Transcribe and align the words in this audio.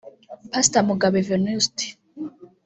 Pastor 0.51 0.81
Mugabo 0.89 1.17
Venuste 1.29 1.85